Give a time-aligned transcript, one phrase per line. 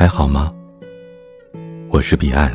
[0.00, 0.50] 还好吗？
[1.90, 2.50] 我是彼岸。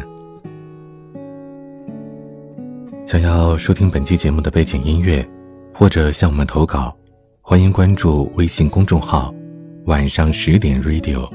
[3.05, 5.23] 想要收听本期节目的背景音乐，
[5.71, 6.97] 或者向我们投稿，
[7.41, 9.31] 欢迎关注微信公众号
[9.85, 11.29] “晚上十点 Radio”。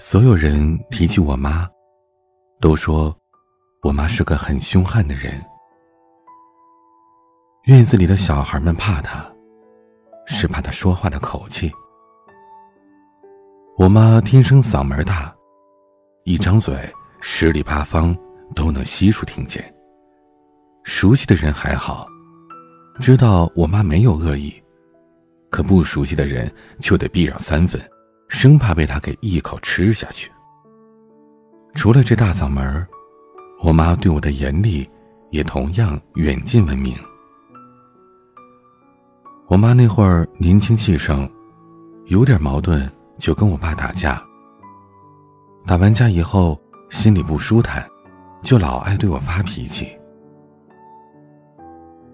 [0.00, 1.70] 所有人提起我妈，
[2.60, 3.16] 都说
[3.84, 5.40] 我妈是个很凶悍的人。
[7.66, 9.26] 院子里的小孩们怕他，
[10.24, 11.68] 是怕他说话的口气。
[13.76, 15.34] 我妈天生嗓门大，
[16.22, 16.76] 一张嘴
[17.20, 18.16] 十里八方
[18.54, 19.74] 都能悉数听见。
[20.84, 22.06] 熟悉的人还好，
[23.00, 24.54] 知道我妈没有恶意，
[25.50, 27.82] 可不熟悉的人就得避让三分，
[28.28, 30.30] 生怕被她给一口吃下去。
[31.74, 32.86] 除了这大嗓门
[33.60, 34.88] 我妈对我的严厉
[35.30, 36.94] 也同样远近闻名。
[39.48, 41.30] 我妈那会儿年轻气盛，
[42.06, 44.20] 有点矛盾就跟我爸打架。
[45.64, 47.88] 打完架以后心里不舒坦，
[48.42, 49.96] 就老爱对我发脾气。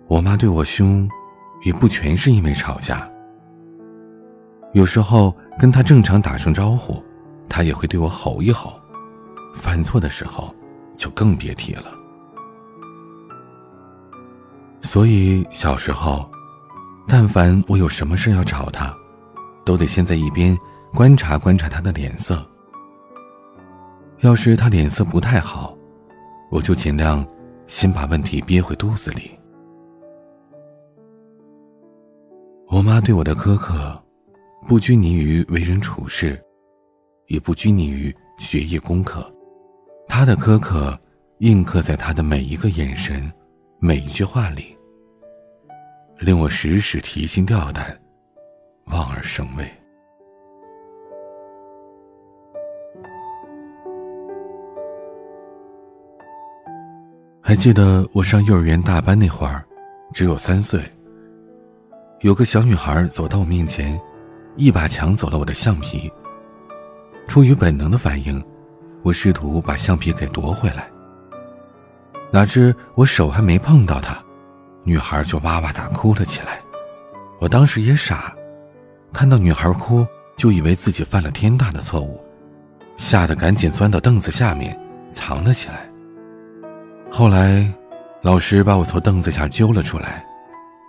[0.08, 1.08] 我妈对我凶，
[1.64, 3.10] 也不全是因为吵架。
[4.75, 7.03] 有时候跟她正常打声招呼，
[7.48, 8.78] 她也会对我吼一吼。
[9.55, 10.55] 犯错的时候，
[10.98, 11.84] 就更别提了。
[14.83, 16.30] 所以小时候。
[17.06, 18.95] 但凡我有什么事要找他，
[19.64, 20.56] 都得先在一边
[20.95, 22.44] 观察观察他的脸色。
[24.20, 25.77] 要是他脸色不太好，
[26.50, 27.27] 我就尽量
[27.67, 29.31] 先把问题憋回肚子里。
[32.69, 34.00] 我妈对我的苛刻，
[34.66, 36.41] 不拘泥于为人处事，
[37.27, 39.31] 也不拘泥于学业功课，
[40.09, 40.99] 她的苛刻
[41.41, 43.31] 印刻在她的每一个眼神、
[43.78, 44.75] 每一句话里。
[46.22, 47.99] 令我时时提心吊胆，
[48.84, 49.69] 望而生畏。
[57.41, 59.65] 还记得我上幼儿园大班那会儿，
[60.15, 60.81] 只有三岁。
[62.21, 64.00] 有个小女孩走到我面前，
[64.55, 66.09] 一把抢走了我的橡皮。
[67.27, 68.41] 出于本能的反应，
[69.03, 70.88] 我试图把橡皮给夺回来。
[72.31, 74.22] 哪知我手还没碰到她。
[74.84, 76.60] 女孩就哇哇大哭了起来，
[77.38, 78.34] 我当时也傻，
[79.12, 80.06] 看到女孩哭，
[80.37, 82.22] 就以为自己犯了天大的错误，
[82.97, 84.78] 吓得赶紧钻到凳子下面
[85.12, 85.88] 藏了起来。
[87.10, 87.70] 后来，
[88.22, 90.26] 老师把我从凳子下揪了出来，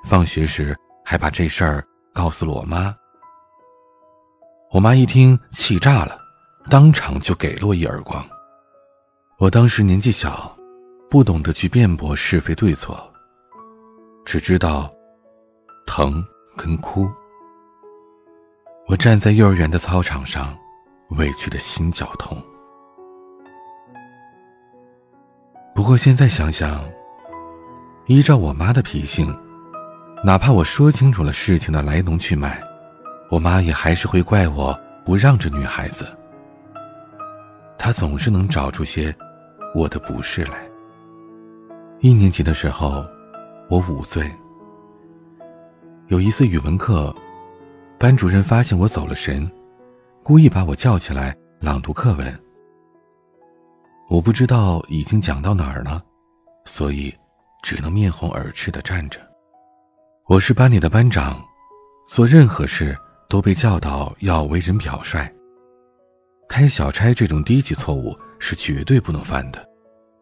[0.05, 0.75] 放学时
[1.05, 1.83] 还把这事儿
[2.13, 2.95] 告诉了我妈。
[4.71, 6.17] 我妈一听气炸了，
[6.67, 8.25] 当场就给了我一耳光。
[9.37, 10.55] 我当时年纪小，
[11.11, 13.12] 不懂得去辩驳是非对错。
[14.25, 14.91] 只知道
[15.85, 16.23] 疼
[16.55, 17.09] 跟哭。
[18.87, 20.57] 我站在幼儿园的操场上，
[21.11, 22.41] 委屈的心绞痛。
[25.75, 26.83] 不过现在想想，
[28.07, 29.35] 依照我妈的脾性，
[30.23, 32.61] 哪怕我说清楚了事情的来龙去脉，
[33.29, 36.05] 我妈也还是会怪我不让着女孩子。
[37.77, 39.13] 她总是能找出些
[39.75, 40.69] 我的不是来。
[41.99, 43.05] 一年级的时候。
[43.73, 44.31] 我五岁。
[46.05, 47.11] 有一次语文课，
[47.97, 49.51] 班主任发现我走了神，
[50.21, 52.39] 故意把我叫起来朗读课文。
[54.09, 56.03] 我不知道已经讲到哪儿了，
[56.65, 57.11] 所以
[57.63, 59.19] 只能面红耳赤的站着。
[60.27, 61.43] 我是班里的班长，
[62.05, 62.95] 做任何事
[63.27, 65.27] 都被教导要为人表率。
[66.47, 69.67] 开小差这种低级错误是绝对不能犯的。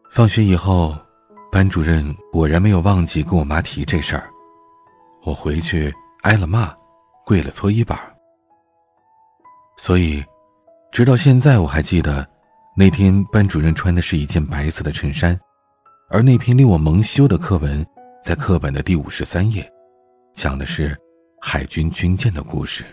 [0.09, 0.95] 放学以后。
[1.51, 4.29] 班主任果然没有忘记跟我妈提这事儿，
[5.23, 6.73] 我回去挨了骂，
[7.25, 7.99] 跪了搓衣板。
[9.77, 10.23] 所以，
[10.93, 12.25] 直到现在我还记得，
[12.73, 15.37] 那天班主任穿的是一件白色的衬衫，
[16.09, 17.85] 而那篇令我蒙羞的课文，
[18.23, 19.69] 在课本的第五十三页，
[20.33, 20.97] 讲的是
[21.41, 22.85] 海军军舰的故事。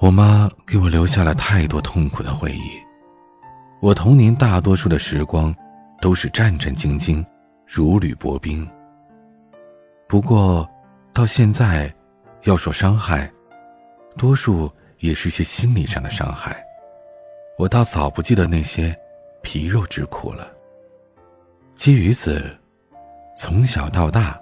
[0.00, 2.80] 我妈给我留下了太多痛苦的回忆，
[3.80, 5.54] 我童年大多数的时光
[6.00, 7.22] 都是战战兢兢，
[7.66, 8.66] 如履薄冰。
[10.08, 10.66] 不过，
[11.12, 11.94] 到现在，
[12.44, 13.30] 要说伤害，
[14.16, 16.56] 多数也是些心理上的伤害。
[17.58, 18.98] 我倒早不记得那些
[19.42, 20.50] 皮肉之苦了。
[21.76, 22.42] 基于此，
[23.36, 24.40] 从小到大，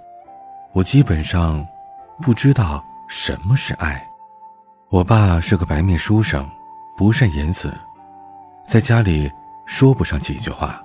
[0.72, 1.66] 我基本上
[2.22, 4.08] 不知道什么是爱。
[4.90, 6.49] 我爸是个白面书生，
[6.96, 7.70] 不善言辞，
[8.64, 9.31] 在家里
[9.67, 10.82] 说不上几句话。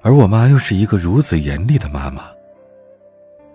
[0.00, 2.22] 而我妈又是一个如此严厉的妈妈。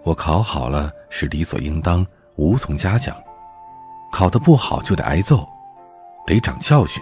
[0.03, 2.05] 我考好了是理所应当，
[2.35, 3.15] 无从嘉奖；
[4.11, 5.47] 考得不好就得挨揍，
[6.25, 7.01] 得长教训，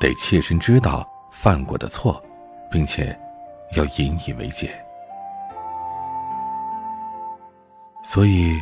[0.00, 2.22] 得切身知道犯过的错，
[2.70, 3.14] 并且
[3.76, 4.74] 要引以为戒。
[8.02, 8.58] 所以，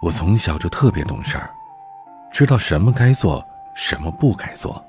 [0.00, 1.50] 我从小就特别懂事儿，
[2.34, 3.46] 知道什么该做，
[3.76, 4.84] 什么不该做，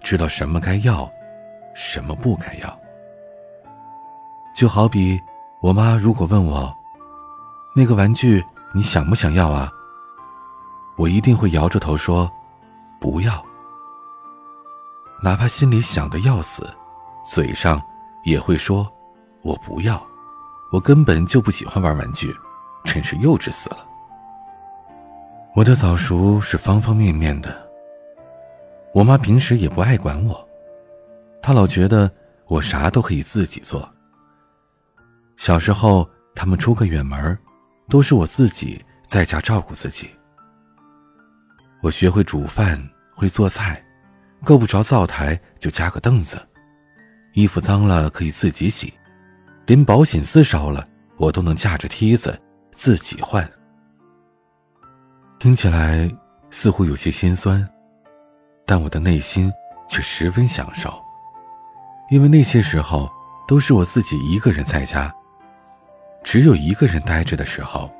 [0.00, 1.10] 知道什么该要，
[1.74, 2.78] 什么不该要。
[4.54, 5.20] 就好比，
[5.60, 6.72] 我妈如果问我。
[7.74, 9.68] 那个玩具你想不想要啊？
[10.96, 12.30] 我一定会摇着头说，
[13.00, 13.44] 不要。
[15.20, 16.72] 哪怕心里想的要死，
[17.24, 17.82] 嘴上
[18.22, 18.88] 也会说，
[19.42, 20.00] 我不要，
[20.70, 22.32] 我根本就不喜欢玩玩具，
[22.84, 23.78] 真是幼稚死了。
[25.54, 27.70] 我的早熟是方方面面的。
[28.94, 30.48] 我妈平时也不爱管我，
[31.42, 32.10] 她老觉得
[32.46, 33.86] 我啥都可以自己做。
[35.36, 37.38] 小时候他们出个远门
[37.90, 40.08] 都是我自己在家照顾自己。
[41.82, 42.82] 我学会煮饭，
[43.14, 43.84] 会做菜，
[44.42, 46.40] 够不着灶台就加个凳子，
[47.34, 48.90] 衣服脏了可以自己洗，
[49.66, 50.88] 连保险丝烧了
[51.18, 52.40] 我都能架着梯子
[52.70, 53.46] 自己换。
[55.42, 56.08] 听起来
[56.50, 57.68] 似乎有些心酸，
[58.64, 59.52] 但我的内心
[59.88, 60.94] 却十分享受，
[62.10, 63.10] 因为那些时候
[63.48, 65.12] 都是我自己一个人在家。
[66.22, 67.90] 只有一个人呆着的时候，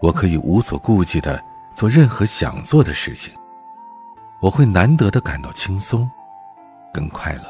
[0.00, 1.42] 我可以无所顾忌的
[1.74, 3.34] 做任何想做的事情。
[4.40, 6.08] 我会难得的感到轻松，
[6.94, 7.42] 跟快乐。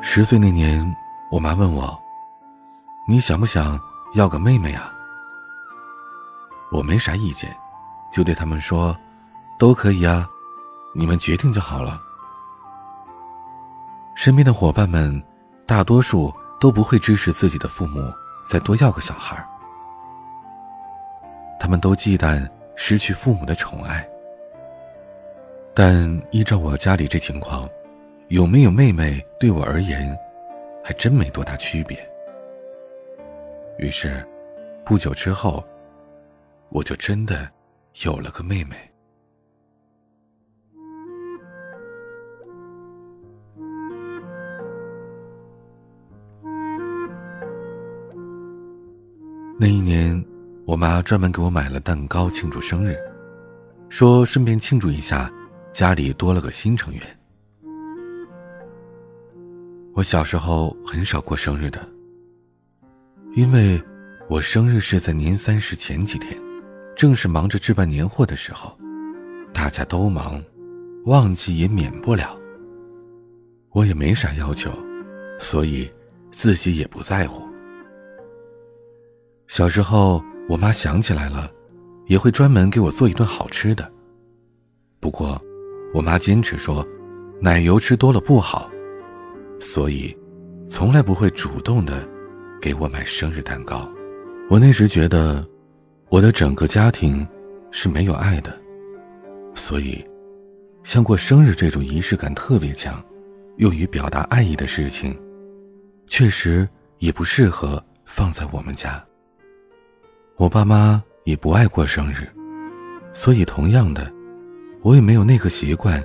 [0.00, 0.80] 十岁那年，
[1.32, 2.00] 我妈问我
[3.06, 3.80] ：“你想不想
[4.14, 4.92] 要个妹妹啊？”
[6.70, 7.54] 我没啥意见，
[8.10, 8.96] 就对他们说
[9.58, 10.26] ：“都可以啊，
[10.94, 12.00] 你们决定就好了。”
[14.14, 15.22] 身边的伙伴们，
[15.66, 18.12] 大多数都不会支持自己的父母
[18.44, 19.42] 再多要个小孩
[21.58, 24.06] 他们都忌惮失去父母的宠爱。
[25.74, 27.68] 但依照我家里这情况，
[28.28, 30.14] 有没有妹妹对我而言，
[30.84, 32.11] 还真没多大区别。
[33.82, 34.24] 于是，
[34.86, 35.64] 不久之后，
[36.68, 37.50] 我就真的
[38.04, 38.76] 有了个妹妹。
[49.58, 50.24] 那一年，
[50.64, 52.96] 我妈专门给我买了蛋糕庆祝生日，
[53.88, 55.28] 说顺便庆祝一下，
[55.72, 57.02] 家里多了个新成员。
[59.92, 61.84] 我小时候很少过生日的，
[63.34, 63.82] 因为
[64.28, 66.38] 我生日是在年三十前几天，
[66.94, 68.76] 正是忙着置办年货的时候，
[69.54, 70.42] 大家都忙，
[71.06, 72.38] 忘记也免不了。
[73.70, 74.70] 我也没啥要求，
[75.38, 75.90] 所以
[76.30, 77.42] 自己也不在乎。
[79.46, 81.50] 小时候，我妈想起来了，
[82.08, 83.90] 也会专门给我做一顿好吃的。
[85.00, 85.40] 不过，
[85.94, 86.86] 我妈坚持说，
[87.40, 88.70] 奶油吃多了不好，
[89.58, 90.14] 所以，
[90.68, 92.06] 从来不会主动的
[92.62, 93.90] 给我买生日蛋糕。
[94.48, 95.44] 我那时觉得，
[96.08, 97.26] 我的整个家庭
[97.72, 98.56] 是没有爱的，
[99.52, 100.02] 所以，
[100.84, 103.04] 像过生日这种仪式感特别强、
[103.56, 105.20] 用于表达爱意的事情，
[106.06, 109.04] 确实也不适合放在我们家。
[110.36, 112.30] 我爸妈也不爱过生日，
[113.12, 114.08] 所以同样的，
[114.82, 116.00] 我也没有那个习惯，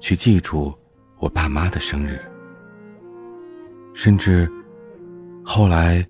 [0.00, 0.74] 去记住
[1.18, 2.18] 我爸妈的生日。
[3.92, 4.50] 甚至，
[5.50, 6.06] 后来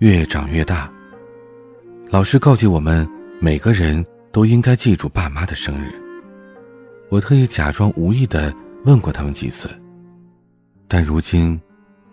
[0.00, 0.92] 越长越大，
[2.10, 3.08] 老师告诫我们
[3.40, 5.90] 每个人都应该记住爸妈的生日。
[7.08, 9.66] 我特意假装无意的问过他们几次，
[10.86, 11.58] 但如今，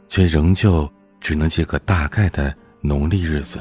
[0.07, 3.59] 却仍旧只能记个大概的农历日子。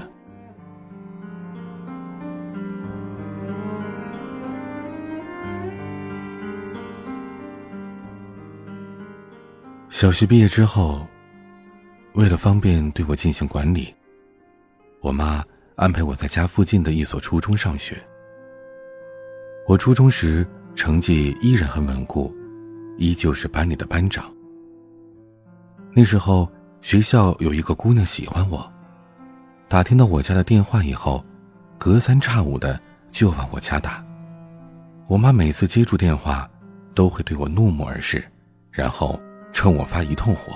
[9.88, 11.04] 小学毕业之后，
[12.18, 13.94] 为了方便对我进行管理，
[15.00, 15.40] 我妈
[15.76, 17.96] 安排我在家附近的一所初中上学。
[19.68, 20.44] 我初中时
[20.74, 22.34] 成绩依然很稳固，
[22.96, 24.24] 依旧是班里的班长。
[25.92, 28.68] 那时候学校有一个姑娘喜欢我，
[29.68, 31.24] 打听到我家的电话以后，
[31.78, 32.80] 隔三差五的
[33.12, 34.04] 就往我家打。
[35.06, 36.50] 我妈每次接住电话，
[36.96, 38.24] 都会对我怒目而视，
[38.72, 39.20] 然后。
[39.50, 40.52] 冲我发一通火。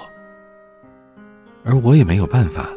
[1.65, 2.69] 而我也没有办法，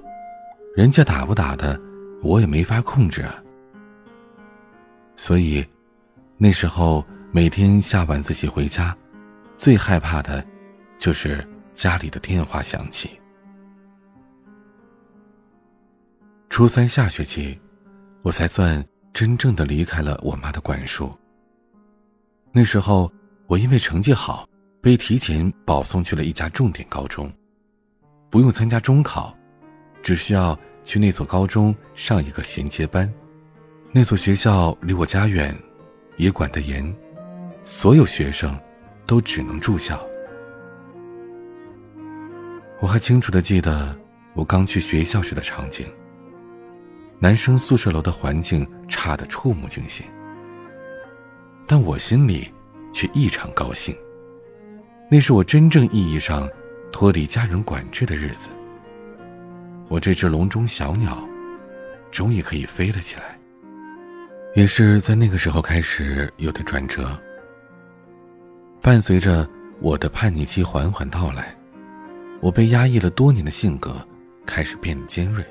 [0.76, 1.80] 人家打不打的，
[2.22, 3.42] 我也没法控制啊。
[5.16, 5.66] 所以，
[6.38, 8.96] 那时候每天下晚自习回家，
[9.58, 10.46] 最害怕的，
[10.98, 13.10] 就是家里的电话响起。
[16.50, 17.60] 初三下学期，
[18.22, 21.12] 我才算真正的离开了我妈的管束。
[22.52, 23.12] 那时候，
[23.48, 24.48] 我因为成绩好，
[24.82, 27.32] 被提前保送去了一家重点高中，
[28.36, 29.34] 不用参加中考，
[30.04, 33.10] 只需要去那所高中上一个衔接班。
[33.94, 35.56] 那所学校离我家远，
[36.18, 36.94] 也管得严，
[37.64, 38.54] 所有学生
[39.06, 40.06] 都只能住校。
[42.82, 43.98] 我还清楚的记得
[44.34, 45.88] 我刚去学校时的场景。
[47.20, 50.06] 男生宿舍楼的环境差得触目惊心，
[51.66, 52.52] 但我心里
[52.92, 53.96] 却异常高兴。
[55.10, 56.50] 那是我真正意义上
[56.96, 58.50] 脱离家人管制的日子。
[59.90, 61.28] 我这只笼中小鸟，
[62.10, 63.38] 终于可以飞了起来。
[64.56, 67.20] 也是在那个时候开始有的转折。
[68.82, 69.46] 伴随着
[69.82, 71.54] 我的叛逆期缓缓到来，
[72.40, 73.94] 我被压抑了多年的性格
[74.46, 75.44] 开始变得尖锐。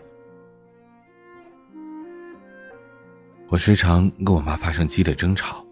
[3.48, 5.62] 我时常跟我妈发生激烈争吵，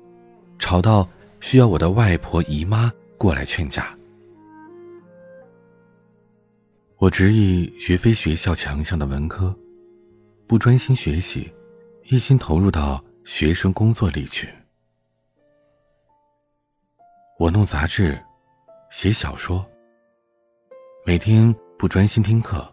[0.58, 1.08] 吵到
[1.40, 3.86] 需要我的外婆姨妈过来劝架。
[7.02, 9.52] 我执意学非学校强项的文科，
[10.46, 11.52] 不专心学习，
[12.04, 14.48] 一心投入到学生工作里去。
[17.40, 18.16] 我弄杂志，
[18.88, 19.68] 写小说，
[21.04, 22.72] 每天不专心听课，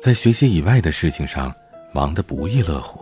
[0.00, 1.54] 在学习以外的事情上
[1.92, 2.98] 忙得不亦乐乎。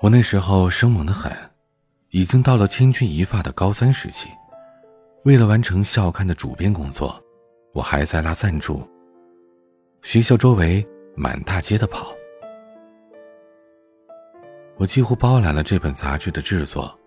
[0.00, 1.36] 我那时候生猛的很，
[2.10, 4.28] 已经到了千钧一发的高三时期。
[5.24, 7.20] 为了完成校刊的主编工作，
[7.74, 8.88] 我还在拉赞助。
[10.00, 10.82] 学校周围
[11.14, 12.14] 满大街的跑，
[14.78, 16.98] 我几乎包揽了这本杂志的制作，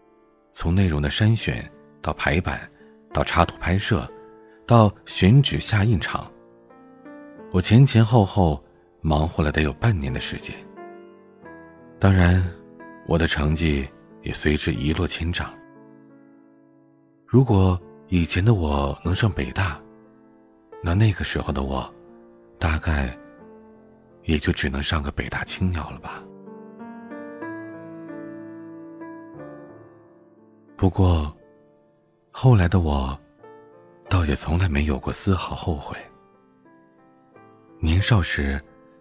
[0.51, 1.67] 从内容的筛选
[1.99, 2.69] 到排版，
[3.11, 4.07] 到插图拍摄，
[4.67, 6.31] 到选址下印厂。
[7.51, 8.63] 我前前后后
[9.01, 10.55] 忙活了得有半年的时间。
[11.97, 12.47] 当然。
[13.09, 13.87] 我的成绩
[14.21, 15.49] 也随之一落千丈。
[17.25, 19.79] 如果以前的我能上北大，
[20.81, 21.93] 那那个时候的我，
[22.59, 23.17] 大概
[24.23, 26.23] 也就只能上个北大青鸟了吧。
[30.75, 31.35] 不过，
[32.31, 33.19] 后来的我，
[34.09, 35.97] 倒也从来没有过丝毫后悔。
[37.79, 38.59] 年少时，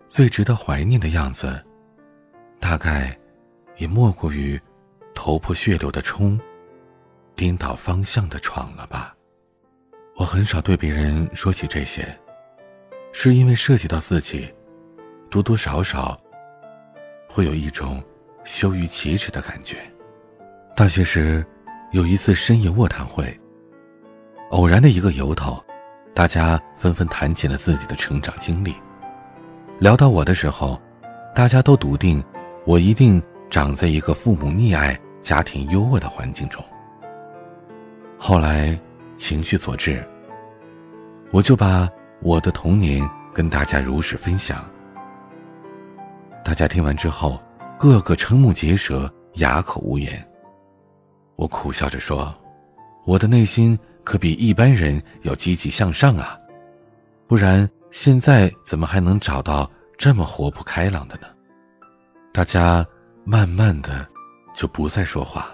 [0.09, 1.65] 最值得怀念的样子，
[2.61, 3.17] 大概。
[3.79, 4.59] 也莫过于
[5.15, 6.41] 头破血流的冲，
[7.35, 9.16] 颠倒方向的闯了吧。
[10.17, 12.07] 我很少对别人说起这些，
[13.13, 14.53] 是因为涉及到自己，
[15.29, 16.19] 多多少少
[17.29, 18.03] 会有一种
[18.43, 19.77] 羞于启齿的感觉。
[20.75, 21.45] 大学时
[21.93, 23.39] 有一次深夜卧谈会，
[24.51, 25.63] 偶然的一个由头，
[26.15, 28.75] 大家纷纷谈起了自己的成长经历。
[29.79, 30.81] 聊到我的时候，
[31.35, 32.23] 大家都笃定
[32.65, 33.23] 我一定。
[33.49, 36.63] 长在一个父母溺爱、家庭优渥的环境中。
[38.19, 38.79] 后来，
[39.17, 40.05] 情绪所致，
[41.33, 41.89] 我就把
[42.21, 44.65] 我的童年跟大家如实分享。
[46.45, 47.41] 大家听完之后，
[47.79, 50.27] 个个瞠目结舌、哑口无言。
[51.37, 52.35] 我苦笑着说
[53.05, 56.39] ：“我的内心可比一般人要积极向上啊，
[57.27, 61.27] 不然现在怎么还能找到这么活泼开朗的呢？”
[62.33, 62.87] 大家。
[63.29, 64.07] 慢慢的，
[64.55, 65.53] 就不再说话，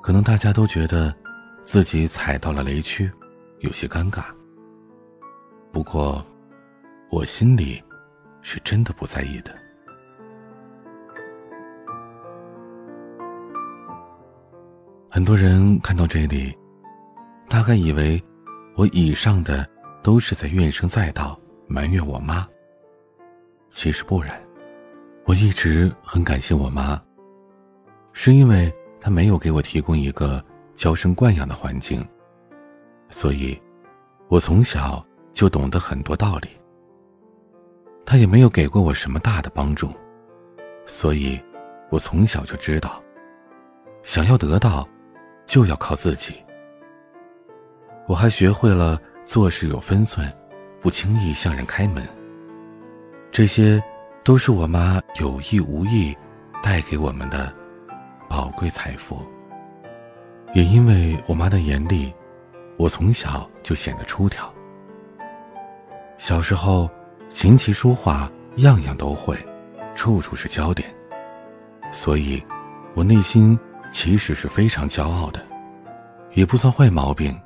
[0.00, 1.12] 可能大家都觉得
[1.70, 3.12] 自己踩到了雷区，
[3.58, 4.24] 有些尴尬。
[5.70, 6.24] 不过，
[7.10, 7.84] 我心里
[8.40, 9.54] 是真的不在意的。
[15.10, 16.56] 很多人看到这里，
[17.50, 18.18] 大概以为
[18.74, 19.68] 我以上的
[20.02, 22.48] 都是在怨声载道，埋怨我妈。
[23.68, 24.40] 其实不然。
[25.26, 26.98] 我一直很感谢我妈，
[28.14, 30.42] 是因为她没有给我提供一个
[30.78, 32.06] 娇生惯养的环境，
[33.10, 33.60] 所以，
[34.28, 36.48] 我从小就懂得很多道理。
[38.06, 39.92] 他也没有给过我什么大的帮助，
[40.86, 41.36] 所以，
[41.90, 43.02] 我从小就知道，
[44.04, 44.88] 想要得到，
[45.46, 46.34] 就要靠自己。
[48.06, 50.32] 我还学会了做事有分寸，
[50.80, 52.06] 不轻易向人开门。
[53.32, 53.82] 这些。
[54.24, 56.14] 都是我妈有意无意
[56.62, 57.50] 带给我们的
[58.28, 59.22] 宝贵财富。
[60.54, 62.12] 也因为我妈的严厉，
[62.76, 64.52] 我从小就显得出挑。
[66.16, 66.88] 小时候，
[67.30, 69.36] 琴棋书画样样都会，
[69.94, 70.88] 处处是焦点，
[71.92, 72.42] 所以，
[72.94, 73.58] 我内心
[73.92, 75.44] 其实是非常骄傲的，
[76.32, 77.38] 也不算坏毛病。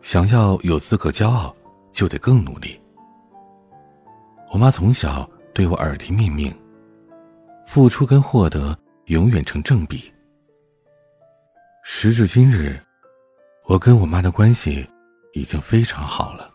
[0.00, 1.54] 想要有资格骄傲，
[1.92, 2.80] 就得更努力。
[4.50, 6.54] 我妈从小对我耳提面命，
[7.66, 8.76] 付出跟获得
[9.06, 10.12] 永远成正比。
[11.86, 12.80] 时至今日，
[13.66, 14.88] 我跟我妈的关系
[15.34, 16.50] 已经非常好了。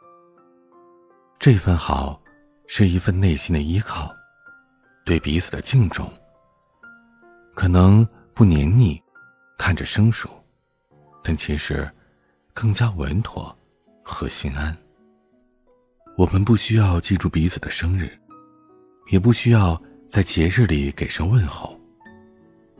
[1.38, 2.20] 这份好，
[2.66, 4.12] 是一份内心的依靠，
[5.06, 6.12] 对彼此的敬重。
[7.54, 9.00] 可能不黏腻，
[9.56, 10.28] 看着生疏，
[11.24, 11.88] 但其实
[12.52, 13.56] 更加稳妥
[14.04, 14.76] 和心安。
[16.18, 18.12] 我们不需要记住彼此的生日，
[19.12, 21.80] 也不需要在节日里给声问候，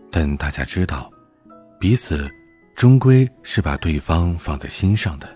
[0.10, 1.12] 但大家知道，
[1.80, 2.28] 彼此
[2.80, 5.28] 终归是把对方放在心上的。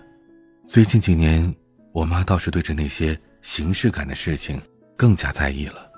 [0.62, 1.54] 最近几年。
[1.92, 4.60] 我妈倒是对着那些形式感的事情
[4.96, 5.88] 更加在意了，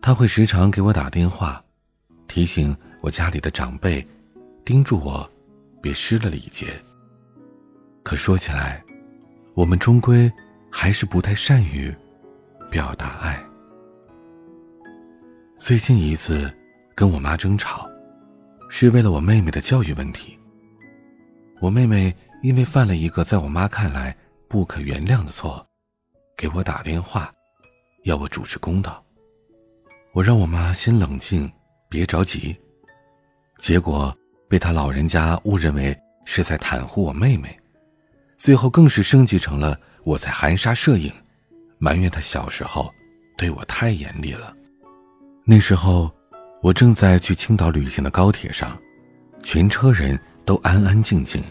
[0.00, 1.62] 她会时常给我打电话，
[2.26, 4.04] 提醒我家里的长辈，
[4.64, 5.30] 叮嘱我
[5.82, 6.66] 别失了礼节。
[8.02, 8.82] 可说起来，
[9.52, 10.32] 我们终归
[10.68, 11.94] 还是不太善于
[12.70, 13.38] 表达爱。
[15.56, 16.50] 最近一次
[16.94, 17.86] 跟我妈争吵，
[18.68, 20.33] 是为了我妹妹的教育问题。
[21.64, 24.14] 我妹妹因为犯了一个在我妈看来。
[24.46, 25.66] 不可原谅的错，
[26.36, 27.32] 给我打电话，
[28.04, 29.02] 要我主持公道。
[30.12, 31.50] 我让我妈先冷静，
[31.88, 32.54] 别着急。
[33.58, 34.16] 结果
[34.48, 37.58] 被他老人家误认为是在袒护我妹妹，
[38.36, 41.12] 最后更是升级成了我在含沙射影，
[41.78, 42.88] 埋怨他小时候
[43.36, 44.54] 对我太严厉了。
[45.44, 46.14] 那时候，
[46.62, 48.78] 我正在去青岛旅行的高铁上，
[49.42, 51.42] 全车人都安安静静，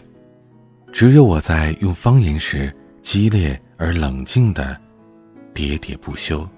[0.94, 2.72] 只有我在用方言时。
[3.02, 4.80] 激烈而冷静的
[5.52, 6.48] 喋喋不休。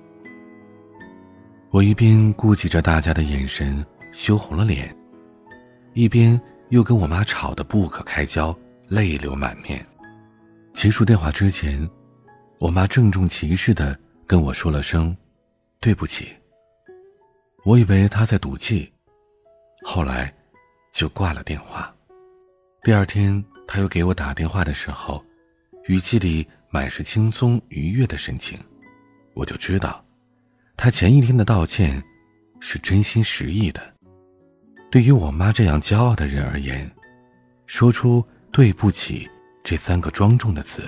[1.70, 4.96] 我一边顾及着大家的眼神，羞红了脸，
[5.92, 9.84] 一边又跟我妈吵得不可开交，泪流满面。
[10.72, 11.90] 结束电话之前，
[12.60, 15.14] 我妈郑重其事的跟我说了声
[15.80, 16.28] “对不起”。
[17.66, 18.88] 我以为她在赌气，
[19.82, 20.32] 后来
[20.92, 21.92] 就挂了电话。
[22.84, 25.24] 第二天，他又给我打电话的时候。
[25.88, 28.58] 语气里满是轻松愉悦的神情，
[29.34, 30.04] 我就知道，
[30.76, 32.02] 他前一天的道歉
[32.58, 33.80] 是真心实意的。
[34.90, 36.90] 对于我妈这样骄傲的人而言，
[37.66, 39.28] 说出“对不起”
[39.62, 40.82] 这三个庄重的词，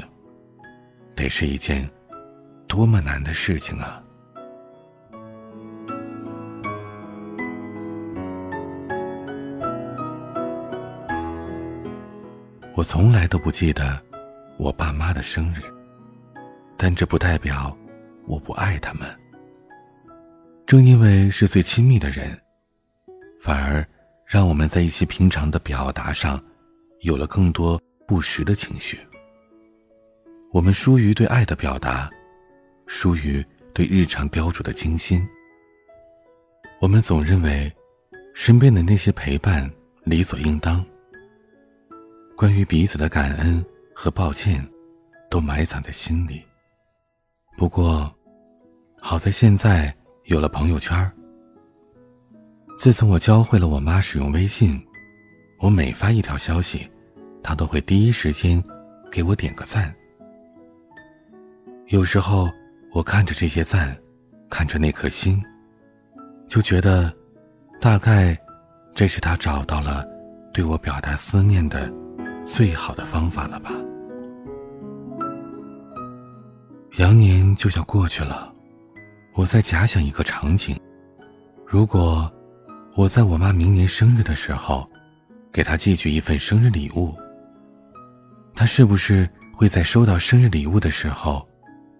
[1.14, 1.88] 得是一件
[2.66, 4.02] 多么难的事情啊！
[12.78, 14.00] 我从来都不记得。
[14.56, 15.60] 我爸妈的生日，
[16.76, 17.76] 但这不代表
[18.24, 19.04] 我不爱他们。
[20.64, 22.40] 正因为是最亲密的人，
[23.40, 23.84] 反而
[24.24, 26.40] 让我们在一些平常的表达上，
[27.00, 28.96] 有了更多不实的情绪。
[30.52, 32.08] 我们疏于对爱的表达，
[32.86, 35.26] 疏于对日常雕琢的精心。
[36.80, 37.72] 我们总认为，
[38.34, 39.68] 身边的那些陪伴
[40.04, 40.84] 理所应当。
[42.38, 43.62] 关于彼此的感恩。
[44.00, 44.64] 和抱歉，
[45.28, 46.40] 都埋藏在心里。
[47.56, 48.08] 不过，
[49.00, 49.92] 好在现在
[50.26, 51.10] 有了朋友圈。
[52.76, 54.80] 自从我教会了我妈使用微信，
[55.58, 56.88] 我每发一条消息，
[57.42, 58.62] 她都会第一时间
[59.10, 59.92] 给我点个赞。
[61.88, 62.48] 有时候，
[62.92, 63.98] 我看着这些赞，
[64.48, 65.42] 看着那颗心，
[66.46, 67.12] 就觉得，
[67.80, 68.38] 大概，
[68.94, 70.06] 这是她找到了
[70.54, 71.92] 对我表达思念的
[72.50, 73.70] 最好的方法了吧。
[76.96, 78.52] 羊年就要过去了，
[79.34, 80.76] 我在假想一个场景：
[81.66, 82.32] 如果
[82.96, 84.90] 我在我妈明年生日的时候，
[85.52, 87.14] 给她寄去一份生日礼物，
[88.54, 91.46] 她是不是会在收到生日礼物的时候，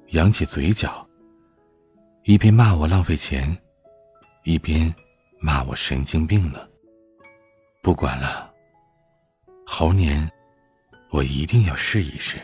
[0.08, 1.06] 扬起嘴角，
[2.24, 3.56] 一边骂我浪费钱，
[4.44, 4.92] 一边
[5.38, 6.58] 骂我神经病呢？
[7.80, 8.50] 不管了，
[9.64, 10.28] 猴年，
[11.10, 12.38] 我一定要试一试。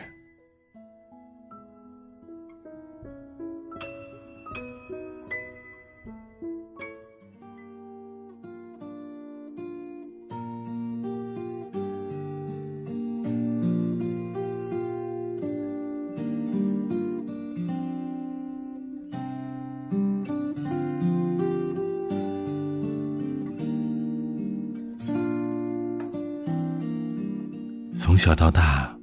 [28.15, 28.97] 从小到大，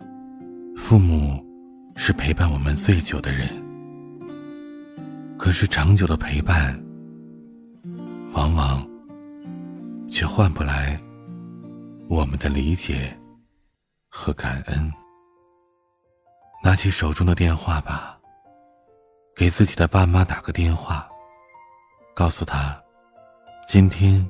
[0.75, 1.44] 父母
[1.96, 3.46] 是陪伴我们最久的人。
[5.37, 6.83] 可是长久的陪伴，
[8.33, 8.88] 往往
[10.11, 10.98] 却换不来
[12.09, 13.14] 我们的理解
[14.09, 14.90] 和感恩。
[16.64, 18.18] 拿起手中的电话吧，
[19.37, 21.07] 给自己的爸妈打个电话，
[22.14, 22.83] 告诉他，
[23.68, 24.27] 今天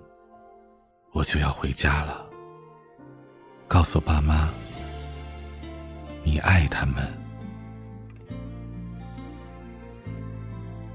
[1.12, 2.26] 我就要回家了。
[3.68, 4.50] 告诉爸妈，
[6.24, 6.96] 你爱他们。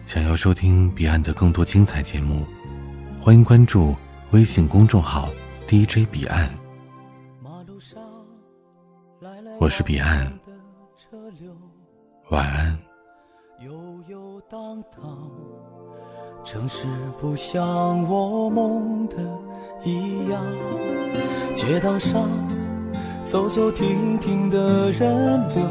[0.05, 2.45] 想要收听彼岸的更多精彩节目，
[3.19, 3.95] 欢迎关注
[4.31, 5.29] 微信公众号
[5.67, 6.49] DJ 彼岸。
[9.59, 10.31] 我是彼岸，
[12.29, 12.77] 晚安。
[13.65, 13.73] 悠
[14.07, 15.31] 悠荡荡，
[16.45, 16.87] 城市
[17.19, 17.59] 不像
[18.07, 19.17] 我梦的
[19.83, 20.45] 一样，
[21.55, 22.29] 街道上
[23.27, 25.61] 走走停停的人流。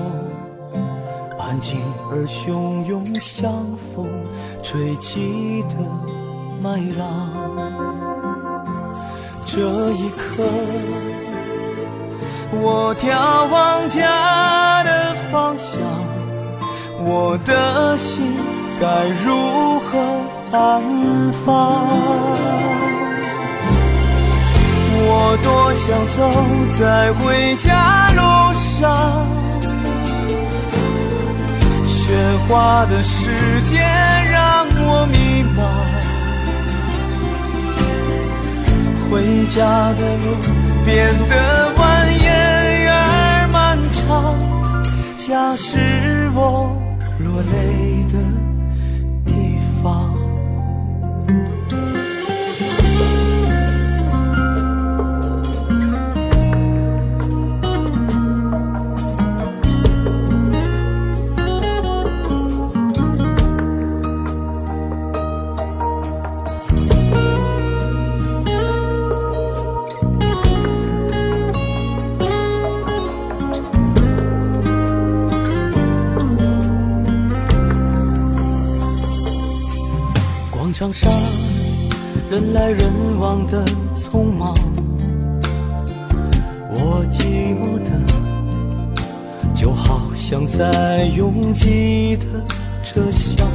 [1.39, 3.51] 安静而汹涌，像
[3.95, 4.07] 风
[4.63, 5.75] 吹起的
[6.61, 7.07] 麦浪。
[9.47, 10.45] 这一刻，
[12.53, 15.81] 我眺望家的方向，
[16.99, 18.35] 我的心
[18.79, 19.99] 该如何
[20.53, 22.06] 安放？
[25.43, 26.19] 多想走
[26.79, 28.21] 在回家路
[28.55, 29.27] 上。
[31.85, 35.61] 喧哗的世界让我迷茫，
[39.11, 40.25] 回家的路
[40.85, 41.35] 变得
[41.77, 41.79] 蜿
[42.21, 42.25] 蜒
[42.89, 42.93] 而
[43.53, 43.55] 漫
[43.93, 44.03] 长。
[45.19, 46.39] 家是我
[47.19, 48.15] 落泪的。
[80.79, 81.11] 场上
[82.31, 83.65] 人来人往的
[83.97, 84.53] 匆忙，
[86.69, 87.91] 我寂寞的
[89.55, 92.27] 就好像在拥挤的
[92.85, 93.49] 车厢。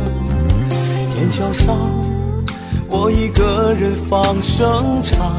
[1.14, 1.78] 天桥上
[2.90, 5.32] 我一个人放声唱，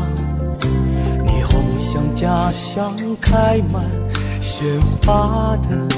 [1.27, 3.85] 霓虹像家乡开满
[4.41, 5.89] 鲜花的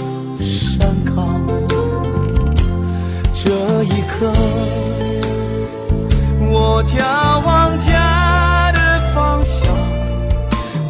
[0.41, 1.47] 山岗。
[3.35, 4.33] 这一刻。
[6.67, 6.97] 我眺
[7.45, 8.79] 望家的
[9.15, 9.69] 方向，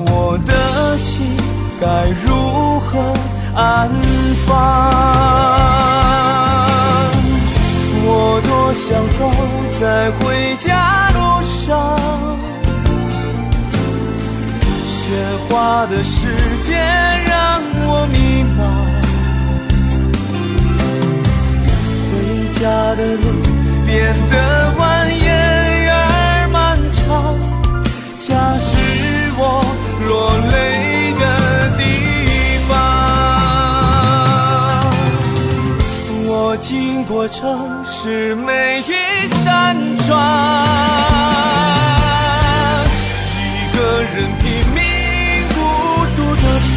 [0.07, 1.37] 我的心
[1.81, 1.87] 该
[2.25, 3.13] 如何
[3.57, 3.91] 安
[4.47, 4.55] 放？
[8.07, 8.87] 我多想
[9.19, 9.19] 走
[9.81, 11.99] 在回家路上，
[14.87, 14.95] 喧
[15.49, 16.29] 哗的世
[16.63, 16.77] 界
[17.27, 18.63] 让我迷茫，
[22.11, 22.13] 回
[22.61, 22.63] 家
[22.95, 23.27] 的路
[23.85, 24.35] 变得
[37.25, 38.93] 的城市每一
[39.43, 40.15] 扇窗，
[43.41, 43.43] 一
[43.75, 44.79] 个人拼命
[45.55, 45.57] 孤
[46.15, 46.75] 独的闯。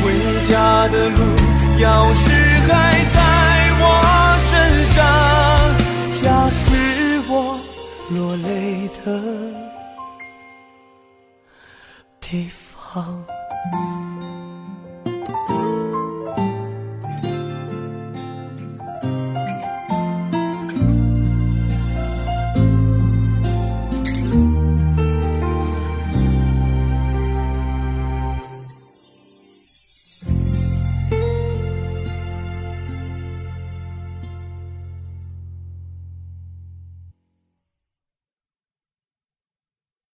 [0.00, 0.04] 回
[0.48, 0.52] 家
[0.86, 1.18] 的路，
[1.80, 2.30] 钥匙